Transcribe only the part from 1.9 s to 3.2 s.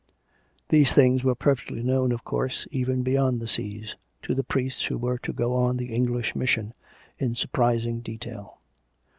of course, even